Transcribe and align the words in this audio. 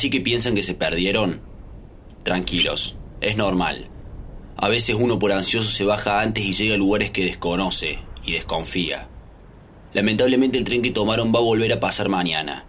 Así 0.00 0.08
que 0.08 0.22
piensan 0.22 0.54
que 0.54 0.62
se 0.62 0.72
perdieron. 0.72 1.42
Tranquilos, 2.22 2.96
es 3.20 3.36
normal. 3.36 3.90
A 4.56 4.70
veces 4.70 4.96
uno 4.98 5.18
por 5.18 5.30
ansioso 5.30 5.68
se 5.68 5.84
baja 5.84 6.22
antes 6.22 6.42
y 6.42 6.54
llega 6.54 6.74
a 6.74 6.78
lugares 6.78 7.10
que 7.10 7.26
desconoce 7.26 7.98
y 8.24 8.32
desconfía. 8.32 9.08
Lamentablemente 9.92 10.56
el 10.56 10.64
tren 10.64 10.80
que 10.80 10.90
tomaron 10.90 11.34
va 11.34 11.40
a 11.40 11.42
volver 11.42 11.70
a 11.74 11.80
pasar 11.80 12.08
mañana. 12.08 12.64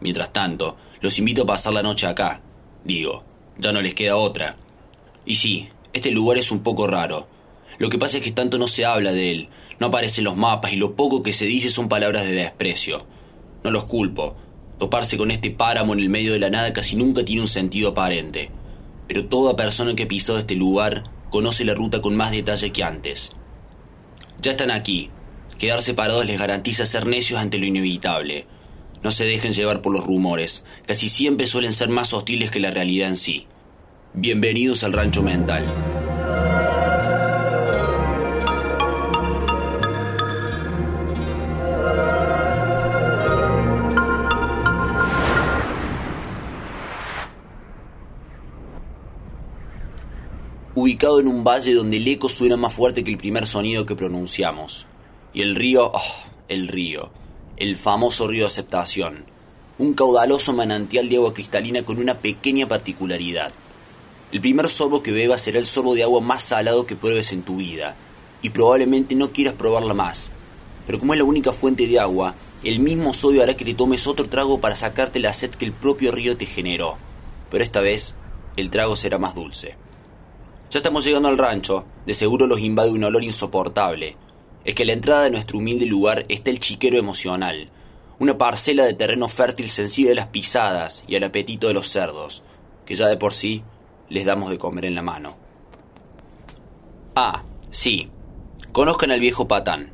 Mientras 0.00 0.32
tanto, 0.32 0.76
los 1.00 1.18
invito 1.18 1.42
a 1.42 1.46
pasar 1.46 1.74
la 1.74 1.82
noche 1.82 2.06
acá. 2.06 2.40
Digo, 2.84 3.24
ya 3.58 3.72
no 3.72 3.82
les 3.82 3.94
queda 3.94 4.14
otra. 4.14 4.54
Y 5.24 5.34
sí, 5.34 5.68
este 5.92 6.12
lugar 6.12 6.38
es 6.38 6.52
un 6.52 6.62
poco 6.62 6.86
raro. 6.86 7.26
Lo 7.78 7.88
que 7.88 7.98
pasa 7.98 8.18
es 8.18 8.22
que 8.22 8.30
tanto 8.30 8.58
no 8.58 8.68
se 8.68 8.84
habla 8.84 9.10
de 9.10 9.32
él, 9.32 9.48
no 9.80 9.88
aparecen 9.88 10.22
los 10.22 10.36
mapas 10.36 10.72
y 10.72 10.76
lo 10.76 10.94
poco 10.94 11.24
que 11.24 11.32
se 11.32 11.46
dice 11.46 11.68
son 11.68 11.88
palabras 11.88 12.24
de 12.26 12.34
desprecio. 12.34 13.04
No 13.64 13.72
los 13.72 13.86
culpo. 13.86 14.36
Toparse 14.78 15.16
con 15.16 15.30
este 15.30 15.50
páramo 15.50 15.94
en 15.94 16.00
el 16.00 16.10
medio 16.10 16.32
de 16.32 16.38
la 16.38 16.50
nada 16.50 16.72
casi 16.72 16.96
nunca 16.96 17.24
tiene 17.24 17.40
un 17.40 17.48
sentido 17.48 17.90
aparente. 17.90 18.50
Pero 19.08 19.26
toda 19.26 19.56
persona 19.56 19.94
que 19.94 20.02
ha 20.02 20.08
pisado 20.08 20.38
este 20.38 20.54
lugar 20.54 21.04
conoce 21.30 21.64
la 21.64 21.74
ruta 21.74 22.02
con 22.02 22.14
más 22.14 22.30
detalle 22.30 22.72
que 22.72 22.84
antes. 22.84 23.32
Ya 24.40 24.52
están 24.52 24.70
aquí. 24.70 25.10
Quedar 25.58 25.80
separados 25.80 26.26
les 26.26 26.38
garantiza 26.38 26.84
ser 26.84 27.06
necios 27.06 27.40
ante 27.40 27.58
lo 27.58 27.64
inevitable. 27.64 28.46
No 29.02 29.10
se 29.10 29.24
dejen 29.24 29.52
llevar 29.52 29.80
por 29.80 29.92
los 29.92 30.04
rumores. 30.04 30.64
Casi 30.86 31.08
siempre 31.08 31.46
suelen 31.46 31.72
ser 31.72 31.88
más 31.88 32.12
hostiles 32.12 32.50
que 32.50 32.60
la 32.60 32.70
realidad 32.70 33.08
en 33.08 33.16
sí. 33.16 33.46
Bienvenidos 34.12 34.84
al 34.84 34.92
rancho 34.92 35.22
mental. 35.22 35.64
Ubicado 50.76 51.20
en 51.20 51.26
un 51.26 51.42
valle 51.42 51.72
donde 51.72 51.96
el 51.96 52.06
eco 52.06 52.28
suena 52.28 52.58
más 52.58 52.74
fuerte 52.74 53.02
que 53.02 53.10
el 53.10 53.16
primer 53.16 53.46
sonido 53.46 53.86
que 53.86 53.96
pronunciamos. 53.96 54.86
Y 55.32 55.40
el 55.40 55.54
río, 55.54 55.90
oh, 55.90 56.14
el 56.48 56.68
río, 56.68 57.08
el 57.56 57.76
famoso 57.76 58.28
río 58.28 58.42
de 58.42 58.48
aceptación, 58.48 59.24
un 59.78 59.94
caudaloso 59.94 60.52
manantial 60.52 61.08
de 61.08 61.16
agua 61.16 61.32
cristalina 61.32 61.82
con 61.82 61.98
una 61.98 62.18
pequeña 62.18 62.66
particularidad. 62.66 63.52
El 64.32 64.42
primer 64.42 64.68
sorbo 64.68 65.02
que 65.02 65.12
bebas 65.12 65.40
será 65.40 65.58
el 65.58 65.66
sorbo 65.66 65.94
de 65.94 66.02
agua 66.02 66.20
más 66.20 66.44
salado 66.44 66.84
que 66.84 66.94
pruebes 66.94 67.32
en 67.32 67.42
tu 67.42 67.56
vida, 67.56 67.96
y 68.42 68.50
probablemente 68.50 69.14
no 69.14 69.30
quieras 69.30 69.54
probarla 69.54 69.94
más. 69.94 70.30
Pero 70.86 70.98
como 70.98 71.14
es 71.14 71.18
la 71.18 71.24
única 71.24 71.54
fuente 71.54 71.86
de 71.86 71.98
agua, 71.98 72.34
el 72.62 72.80
mismo 72.80 73.14
sodio 73.14 73.42
hará 73.42 73.56
que 73.56 73.64
te 73.64 73.72
tomes 73.72 74.06
otro 74.06 74.26
trago 74.26 74.60
para 74.60 74.76
sacarte 74.76 75.20
la 75.20 75.32
sed 75.32 75.52
que 75.52 75.64
el 75.64 75.72
propio 75.72 76.12
río 76.12 76.36
te 76.36 76.44
generó. 76.44 76.96
Pero 77.50 77.64
esta 77.64 77.80
vez, 77.80 78.14
el 78.58 78.68
trago 78.68 78.94
será 78.94 79.16
más 79.16 79.34
dulce. 79.34 79.85
Ya 80.68 80.80
estamos 80.80 81.04
llegando 81.04 81.28
al 81.28 81.38
rancho, 81.38 81.84
de 82.06 82.12
seguro 82.12 82.48
los 82.48 82.58
invade 82.58 82.90
un 82.90 83.04
olor 83.04 83.22
insoportable. 83.22 84.16
Es 84.64 84.74
que 84.74 84.82
a 84.82 84.86
la 84.86 84.94
entrada 84.94 85.22
de 85.22 85.30
nuestro 85.30 85.58
humilde 85.58 85.86
lugar 85.86 86.24
está 86.28 86.50
el 86.50 86.58
chiquero 86.58 86.98
emocional, 86.98 87.68
una 88.18 88.36
parcela 88.36 88.84
de 88.84 88.94
terreno 88.94 89.28
fértil 89.28 89.68
sensible 89.68 90.10
a 90.10 90.16
las 90.16 90.26
pisadas 90.28 91.04
y 91.06 91.14
al 91.14 91.22
apetito 91.22 91.68
de 91.68 91.74
los 91.74 91.88
cerdos, 91.88 92.42
que 92.84 92.96
ya 92.96 93.06
de 93.06 93.16
por 93.16 93.32
sí 93.32 93.62
les 94.08 94.24
damos 94.24 94.50
de 94.50 94.58
comer 94.58 94.86
en 94.86 94.96
la 94.96 95.02
mano. 95.02 95.36
Ah, 97.14 97.44
sí, 97.70 98.08
conozcan 98.72 99.12
al 99.12 99.20
viejo 99.20 99.46
Patán, 99.46 99.92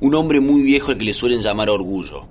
un 0.00 0.14
hombre 0.14 0.40
muy 0.40 0.62
viejo 0.62 0.90
al 0.90 0.96
que 0.98 1.04
le 1.04 1.12
suelen 1.12 1.42
llamar 1.42 1.68
orgullo. 1.68 2.24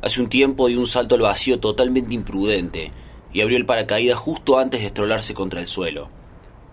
Hace 0.00 0.22
un 0.22 0.28
tiempo 0.28 0.68
dio 0.68 0.78
un 0.78 0.86
salto 0.86 1.16
al 1.16 1.22
vacío 1.22 1.58
totalmente 1.58 2.14
imprudente 2.14 2.92
y 3.32 3.40
abrió 3.40 3.56
el 3.56 3.66
paracaídas 3.66 4.18
justo 4.18 4.60
antes 4.60 4.80
de 4.80 4.86
estrolarse 4.86 5.34
contra 5.34 5.58
el 5.58 5.66
suelo. 5.66 6.19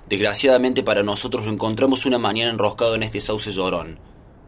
Desgraciadamente 0.10 0.84
para 0.84 1.04
nosotros 1.04 1.46
lo 1.46 1.52
encontramos 1.52 2.06
una 2.06 2.18
mañana 2.18 2.52
enroscado 2.52 2.96
en 2.96 3.04
este 3.04 3.20
sauce 3.20 3.52
llorón, 3.52 4.00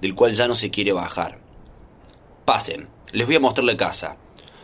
del 0.02 0.16
cual 0.16 0.34
ya 0.34 0.48
no 0.48 0.56
se 0.56 0.72
quiere 0.72 0.94
bajar. 0.94 1.40
Pasen, 2.46 2.88
les 3.12 3.28
voy 3.28 3.36
a 3.36 3.42
mostrar 3.42 3.66
la 3.66 3.76
casa. 3.76 4.18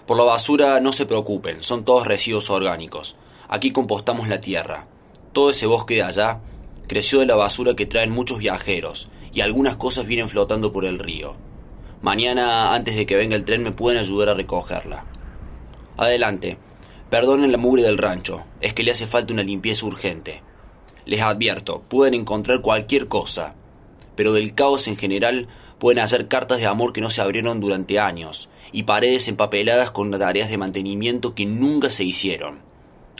Por 0.08 0.18
la 0.18 0.24
basura 0.24 0.80
no 0.80 0.94
se 0.94 1.06
preocupen, 1.06 1.62
son 1.62 1.84
todos 1.84 2.08
residuos 2.08 2.50
orgánicos. 2.50 3.18
Aquí 3.50 3.72
compostamos 3.72 4.28
la 4.30 4.40
tierra. 4.40 4.88
Todo 5.34 5.50
ese 5.50 5.68
bosque 5.68 5.96
de 5.96 6.04
allá 6.04 6.40
creció 6.88 7.20
de 7.20 7.26
la 7.26 7.36
basura 7.36 7.76
que 7.76 7.86
traen 7.86 8.12
muchos 8.12 8.38
viajeros, 8.38 9.10
y 9.34 9.42
algunas 9.42 9.76
cosas 9.76 10.06
vienen 10.06 10.30
flotando 10.30 10.72
por 10.72 10.86
el 10.86 10.98
río. 10.98 11.36
Mañana, 12.02 12.74
antes 12.74 12.96
de 12.96 13.06
que 13.06 13.16
venga 13.16 13.36
el 13.36 13.44
tren, 13.44 13.64
me 13.64 13.72
pueden 13.74 14.00
ayudar 14.00 14.30
a 14.30 14.34
recogerla. 14.34 15.06
Adelante. 15.98 16.58
Perdonen 17.10 17.52
la 17.52 17.58
mugre 17.58 17.84
del 17.84 17.98
rancho, 17.98 18.46
es 18.62 18.74
que 18.74 18.84
le 18.84 18.92
hace 18.92 19.08
falta 19.08 19.34
una 19.34 19.44
limpieza 19.44 19.86
urgente. 19.86 20.42
Les 21.06 21.22
advierto, 21.22 21.84
pueden 21.88 22.16
encontrar 22.16 22.62
cualquier 22.62 23.08
cosa, 23.08 23.54
pero 24.16 24.34
del 24.34 24.56
caos 24.56 24.88
en 24.88 24.98
general 24.98 25.48
pueden 25.78 26.00
hacer 26.00 26.28
cartas 26.28 26.60
de 26.60 26.66
amor 26.66 26.94
que 26.94 27.02
no 27.02 27.12
se 27.12 27.22
abrieron 27.22 27.60
durante 27.60 28.00
años 28.00 28.50
y 28.72 28.84
paredes 28.84 29.28
empapeladas 29.28 29.92
con 29.92 30.10
tareas 30.12 30.50
de 30.50 30.58
mantenimiento 30.58 31.36
que 31.36 31.46
nunca 31.46 31.92
se 31.92 32.04
hicieron. 32.04 32.60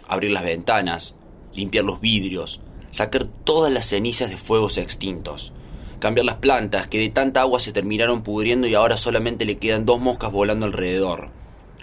Abrir 0.08 0.32
las 0.32 0.44
ventanas, 0.44 1.14
limpiar 1.54 1.86
los 1.86 2.02
vidrios, 2.02 2.60
sacar 2.90 3.28
todas 3.44 3.72
las 3.72 3.86
cenizas 3.86 4.32
de 4.32 4.38
fuegos 4.38 4.80
extintos, 4.80 5.54
cambiar 6.00 6.26
las 6.26 6.38
plantas 6.38 6.88
que 6.88 6.98
de 6.98 7.10
tanta 7.10 7.42
agua 7.42 7.60
se 7.60 7.72
terminaron 7.72 8.24
pudriendo 8.24 8.66
y 8.68 8.74
ahora 8.74 8.98
solamente 8.98 9.46
le 9.46 9.58
quedan 9.58 9.86
dos 9.86 10.00
moscas 10.02 10.32
volando 10.32 10.66
alrededor, 10.66 11.30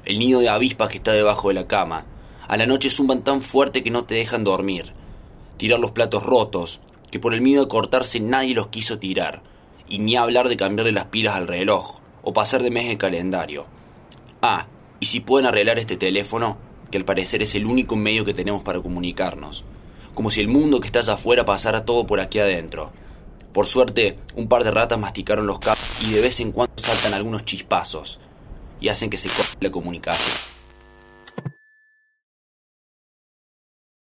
el 0.05 0.19
nido 0.19 0.41
de 0.41 0.49
avispas 0.49 0.89
que 0.89 0.99
está 0.99 1.13
debajo 1.13 1.49
de 1.49 1.55
la 1.55 1.69
cama. 1.69 2.07
A 2.49 2.57
la 2.57 2.67
noche 2.67 2.91
zumban 2.91 3.23
tan 3.23 3.41
fuerte 3.41 3.85
que 3.85 3.91
no 3.93 4.05
te 4.05 4.17
dejan 4.17 4.43
dormir 4.43 4.95
tirar 5.63 5.79
los 5.79 5.93
platos 5.93 6.25
rotos, 6.25 6.81
que 7.13 7.21
por 7.21 7.35
el 7.35 7.41
miedo 7.41 7.63
de 7.63 7.69
cortarse 7.69 8.19
nadie 8.19 8.53
los 8.53 8.67
quiso 8.67 8.99
tirar, 8.99 9.45
y 9.87 10.01
ni 10.01 10.17
hablar 10.17 10.49
de 10.49 10.57
cambiarle 10.57 10.91
las 10.91 11.05
pilas 11.05 11.37
al 11.37 11.47
reloj, 11.47 12.01
o 12.25 12.33
pasar 12.33 12.65
de 12.65 12.73
mes 12.73 12.91
el 12.91 12.99
calendario. 12.99 13.67
Ah, 14.43 14.67
y 14.99 15.07
si 15.07 15.21
pueden 15.21 15.47
arreglar 15.47 15.79
este 15.79 15.97
teléfono, 15.97 16.59
que 16.91 16.99
al 16.99 17.05
parecer 17.05 17.45
es 17.45 17.55
el 17.55 17.65
único 17.65 17.95
medio 17.95 18.25
que 18.25 18.35
tenemos 18.35 18.65
para 18.65 18.83
comunicarnos, 18.83 19.65
como 20.15 20.33
si 20.33 20.41
el 20.41 20.49
mundo 20.49 20.81
que 20.81 20.89
está 20.89 20.99
allá 20.99 21.13
afuera 21.13 21.45
pasara 21.45 21.85
todo 21.85 22.09
por 22.09 22.19
aquí 22.19 22.41
adentro. 22.41 22.91
Por 23.53 23.67
suerte, 23.67 24.19
un 24.35 24.49
par 24.49 24.65
de 24.65 24.73
ratas 24.73 24.99
masticaron 24.99 25.47
los 25.47 25.61
cables 25.61 26.03
y 26.03 26.13
de 26.13 26.23
vez 26.23 26.41
en 26.41 26.51
cuando 26.51 26.75
saltan 26.75 27.15
algunos 27.15 27.45
chispazos 27.45 28.19
y 28.81 28.89
hacen 28.89 29.11
que 29.11 29.17
se 29.17 29.29
corte 29.29 29.59
la 29.61 29.71
comunicación. 29.71 30.52